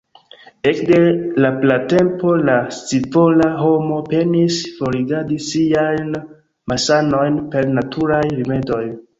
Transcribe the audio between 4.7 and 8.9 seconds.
forigadi siajn malsanojn per naturaj rimedoj.